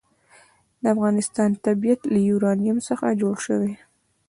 [0.81, 3.75] د افغانستان طبیعت له یورانیم څخه جوړ شوی دی.